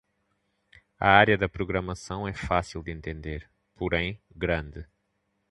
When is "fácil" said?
2.33-2.81